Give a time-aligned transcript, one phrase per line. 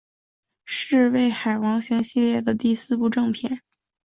[0.65, 3.61] 是为海王星系列的第四部正篇。